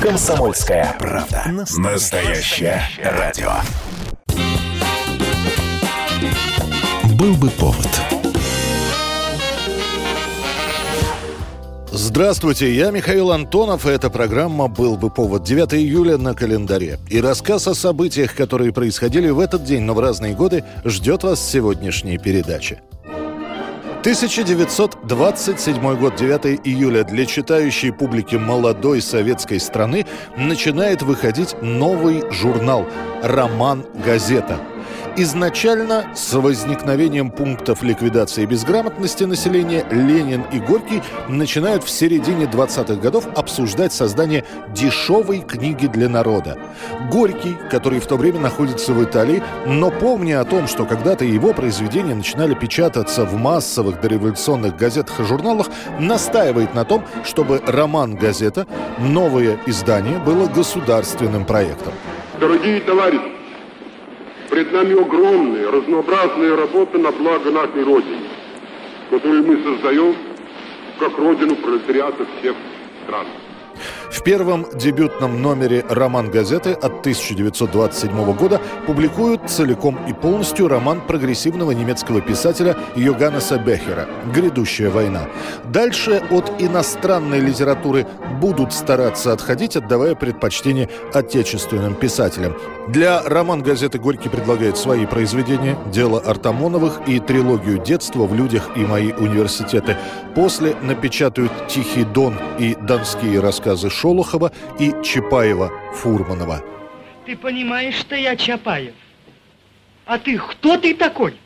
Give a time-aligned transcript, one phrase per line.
[0.00, 1.42] Комсомольская правда.
[1.76, 3.50] Настоящее радио.
[7.16, 7.88] Был бы повод.
[11.90, 17.00] Здравствуйте, я Михаил Антонов, и эта программа «Был бы повод» 9 июля на календаре.
[17.10, 21.40] И рассказ о событиях, которые происходили в этот день, но в разные годы, ждет вас
[21.40, 22.80] в сегодняшней передаче.
[24.00, 30.06] 1927 год, 9 июля, для читающей публики молодой советской страны
[30.36, 32.86] начинает выходить новый журнал
[33.24, 34.60] «Роман Газета».
[35.20, 43.26] Изначально с возникновением пунктов ликвидации безграмотности населения Ленин и Горький начинают в середине 20-х годов
[43.34, 46.56] обсуждать создание дешевой книги для народа.
[47.10, 51.52] Горький, который в то время находится в Италии, но помня о том, что когда-то его
[51.52, 55.66] произведения начинали печататься в массовых дореволюционных газетах и журналах,
[55.98, 58.68] настаивает на том, чтобы роман «Газета»,
[59.00, 61.92] новое издание, было государственным проектом.
[62.38, 63.37] Дорогие товарищи,
[64.50, 68.28] Пред нами огромная, разнообразная работа на благо нашей Родины,
[69.10, 70.14] которую мы создаем
[70.98, 72.56] как Родину пролетариата всех
[73.04, 73.26] стран.
[74.10, 81.72] В первом дебютном номере роман газеты от 1927 года публикуют целиком и полностью роман прогрессивного
[81.72, 85.28] немецкого писателя Йоганнеса Бехера «Грядущая война».
[85.64, 88.06] Дальше от иностранной литературы
[88.40, 92.56] будут стараться отходить, отдавая предпочтение отечественным писателям.
[92.88, 98.80] Для роман газеты «Горький» предлагает свои произведения «Дело Артамоновых» и трилогию детства в людях и
[98.80, 99.96] мои университеты».
[100.34, 106.62] После напечатают «Тихий дон» и «Донские рассказы Шолохова и Чапаева-Фурманова.
[107.26, 108.94] Ты понимаешь, что я Чапаев?
[110.06, 111.36] А ты кто ты такой?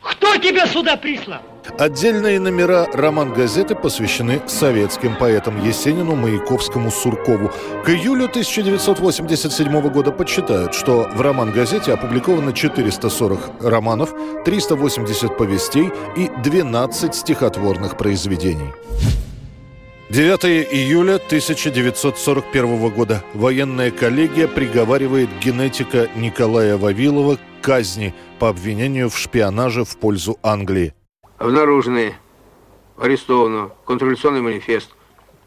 [0.00, 1.40] Кто тебя сюда прислал?
[1.78, 7.52] Отдельные номера роман-газеты посвящены советским поэтам Есенину, Маяковскому, Суркову.
[7.84, 14.12] К июлю 1987 года подсчитают, что в роман-газете опубликовано 440 романов,
[14.44, 18.72] 380 повестей и 12 стихотворных произведений.
[20.12, 23.24] 9 июля 1941 года.
[23.32, 30.92] Военная коллегия приговаривает генетика Николая Вавилова к казни по обвинению в шпионаже в пользу Англии.
[31.38, 32.14] Обнаружены
[32.98, 34.90] арестованного контрреволюционный манифест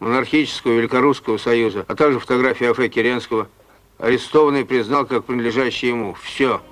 [0.00, 2.78] монархического Великорусского союза, а также фотография А.Ф.
[2.90, 3.48] Керенского.
[3.98, 6.14] Арестованный признал как принадлежащий ему.
[6.14, 6.62] Все.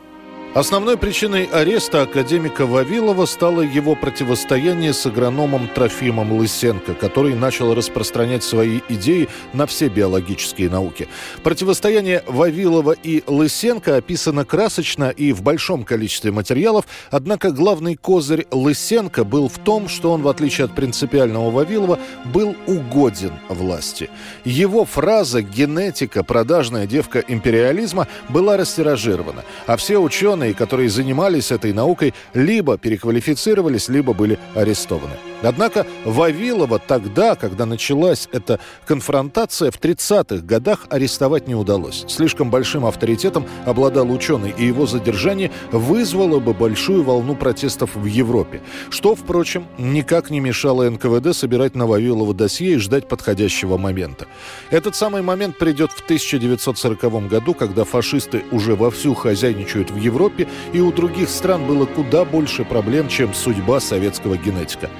[0.54, 8.44] Основной причиной ареста академика Вавилова стало его противостояние с агрономом Трофимом Лысенко, который начал распространять
[8.44, 11.08] свои идеи на все биологические науки.
[11.42, 19.24] Противостояние Вавилова и Лысенко описано красочно и в большом количестве материалов, однако главный козырь Лысенко
[19.24, 24.08] был в том, что он, в отличие от принципиального Вавилова, был угоден власти.
[24.44, 31.72] Его фраза «генетика, продажная девка империализма» была растиражирована, а все ученые ученые, которые занимались этой
[31.72, 35.33] наукой, либо переквалифицировались, либо были арестованы.
[35.44, 42.04] Однако Вавилова тогда, когда началась эта конфронтация, в 30-х годах арестовать не удалось.
[42.08, 48.62] Слишком большим авторитетом обладал ученый, и его задержание вызвало бы большую волну протестов в Европе.
[48.90, 54.26] Что, впрочем, никак не мешало НКВД собирать на Вавилова досье и ждать подходящего момента.
[54.70, 60.80] Этот самый момент придет в 1940 году, когда фашисты уже вовсю хозяйничают в Европе, и
[60.80, 64.90] у других стран было куда больше проблем, чем судьба советского генетика.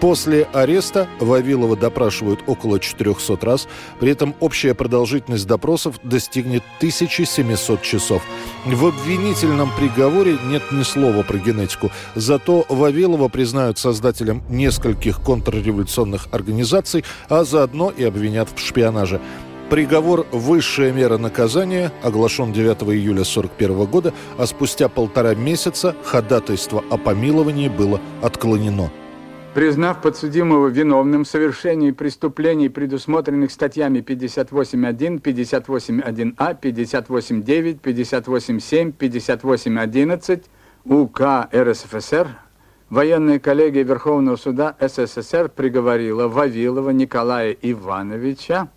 [0.00, 3.68] После ареста Вавилова допрашивают около 400 раз.
[3.98, 8.22] При этом общая продолжительность допросов достигнет 1700 часов.
[8.64, 11.90] В обвинительном приговоре нет ни слова про генетику.
[12.14, 19.20] Зато Вавилова признают создателем нескольких контрреволюционных организаций, а заодно и обвинят в шпионаже.
[19.68, 26.96] Приговор «Высшая мера наказания» оглашен 9 июля 1941 года, а спустя полтора месяца ходатайство о
[26.96, 28.90] помиловании было отклонено
[29.54, 40.44] признав подсудимого виновным в совершении преступлений, предусмотренных статьями 58.1, 58.1а, 58.9, 58.7, 58.11
[40.84, 42.28] УК РСФСР,
[42.88, 48.68] военная коллегия Верховного суда СССР приговорила Вавилова Николая Ивановича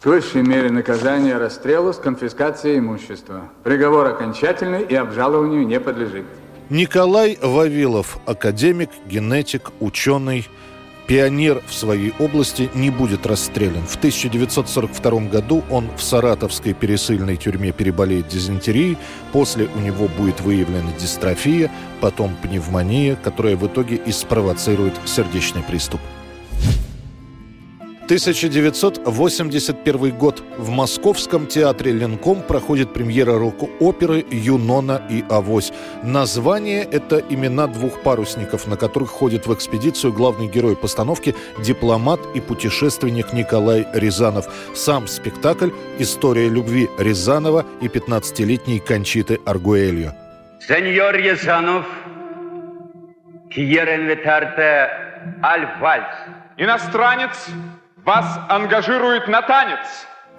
[0.00, 3.48] к высшей мере наказания расстрелу с конфискацией имущества.
[3.64, 6.24] Приговор окончательный и обжалованию не подлежит.
[6.70, 10.46] Николай Вавилов, академик, генетик, ученый,
[11.06, 13.86] пионер в своей области, не будет расстрелян.
[13.86, 18.98] В 1942 году он в саратовской пересыльной тюрьме переболеет дизентерией,
[19.32, 21.70] после у него будет выявлена дистрофия,
[22.02, 26.02] потом пневмония, которая в итоге и спровоцирует сердечный приступ.
[28.08, 30.42] 1981 год.
[30.56, 35.74] В Московском театре «Ленком» проходит премьера рок-оперы «Юнона и Авось».
[36.02, 42.40] Название– это имена двух парусников, на которых ходит в экспедицию главный герой постановки– дипломат и
[42.40, 44.48] путешественник Николай Рязанов.
[44.74, 45.68] Сам спектакль–
[45.98, 50.14] история любви Рязанова и 15-летней Кончиты Аргуэльо.
[50.66, 51.84] Сеньор Рязанов,
[53.50, 54.88] vetarte
[55.42, 56.06] al vals.
[56.56, 57.50] Иностранец
[58.08, 59.80] вас ангажирует на танец.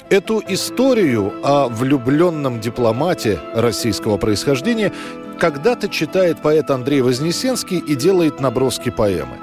[0.10, 4.92] Эту историю о влюбленном дипломате российского происхождения
[5.40, 9.38] когда-то читает поэт Андрей Вознесенский и делает наброски поэмы.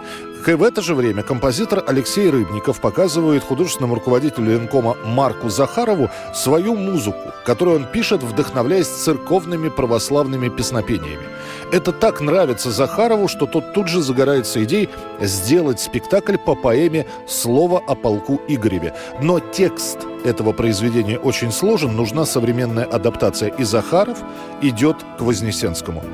[0.47, 7.33] В это же время композитор Алексей Рыбников показывает художественному руководителю Ленкома Марку Захарову свою музыку,
[7.45, 11.25] которую он пишет, вдохновляясь церковными православными песнопениями.
[11.73, 14.89] Это так нравится Захарову, что тот тут же загорается идеей
[15.21, 18.95] сделать спектакль по поэме «Слово о полку Игореве».
[19.21, 24.19] Но текст этого произведения очень сложен, нужна современная адаптация, и Захаров
[24.63, 26.05] идет к Вознесенскому.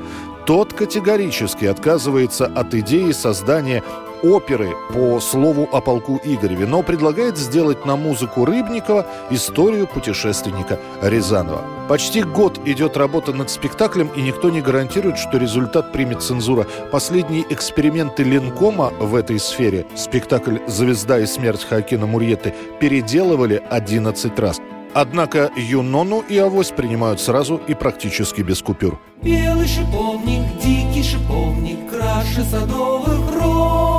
[0.45, 3.81] Тот категорически отказывается от идеи создания
[4.23, 11.61] оперы по слову о полку Игореве, но предлагает сделать на музыку Рыбникова историю путешественника Рязанова.
[11.89, 16.65] Почти год идет работа над спектаклем, и никто не гарантирует, что результат примет цензура.
[16.91, 24.59] Последние эксперименты Ленкома в этой сфере, спектакль «Звезда и смерть» Хакина Мурьеты, переделывали 11 раз.
[24.93, 28.99] Однако Юнону и Авось принимают сразу и практически без купюр.
[29.23, 33.92] Белый шиповник, дикий шиповник, краше садовых роз.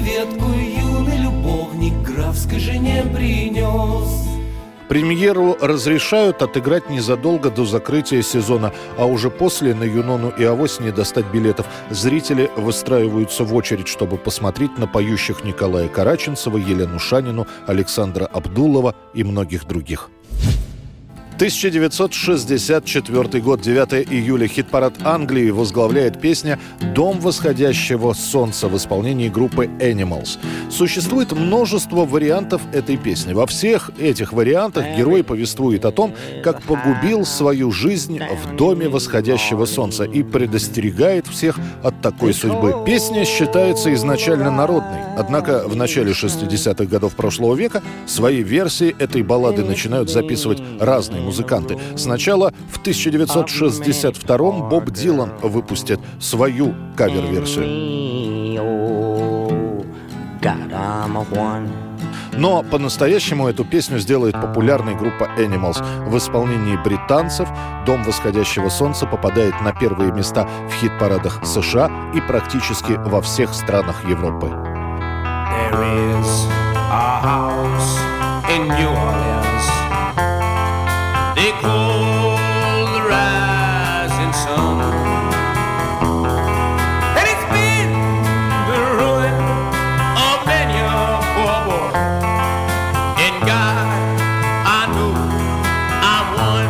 [0.00, 4.30] Ветку юный любовник графской жене принес.
[4.88, 10.90] Премьеру разрешают отыграть незадолго до закрытия сезона, а уже после на Юнону и Авось не
[10.90, 11.66] достать билетов.
[11.90, 19.22] Зрители выстраиваются в очередь, чтобы посмотреть на поющих Николая Караченцева, Елену Шанину, Александра Абдулова и
[19.22, 20.08] многих других.
[21.40, 24.46] 1964 год, 9 июля.
[24.46, 26.58] Хит-парад Англии возглавляет песня
[26.94, 30.38] «Дом восходящего солнца» в исполнении группы Animals.
[30.68, 33.32] Существует множество вариантов этой песни.
[33.32, 36.14] Во всех этих вариантах герой повествует о том,
[36.44, 42.84] как погубил свою жизнь в доме восходящего солнца и предостерегает всех от такой судьбы.
[42.84, 49.64] Песня считается изначально народной, однако в начале 60-х годов прошлого века свои версии этой баллады
[49.64, 51.78] начинают записывать разные музыканты.
[51.96, 57.66] Сначала в 1962-м Боб Дилан выпустит свою кавер-версию.
[62.32, 65.78] Но по-настоящему эту песню сделает популярной группа Animals.
[66.08, 67.48] В исполнении британцев
[67.86, 74.04] «Дом восходящего солнца» попадает на первые места в хит-парадах США и практически во всех странах
[74.08, 74.46] Европы.
[74.46, 75.82] There
[76.18, 76.46] is
[76.90, 77.98] a house
[78.48, 79.49] in New Orleans.
[81.40, 82.36] They call
[82.92, 84.76] the rising sun.
[87.16, 87.92] And it's been
[88.68, 89.32] the ruin
[90.20, 91.96] of many a poor boy.
[93.24, 93.88] And God,
[94.68, 95.16] I know
[96.04, 96.68] I'm one.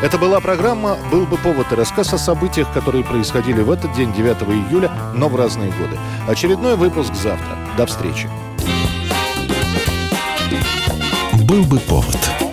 [0.00, 4.12] Это была программа «Был бы повод» и рассказ о событиях, которые происходили в этот день,
[4.12, 5.98] 9 июля, но в разные годы.
[6.28, 7.58] Очередной выпуск завтра.
[7.76, 8.30] До встречи.
[11.48, 12.43] «Был бы повод»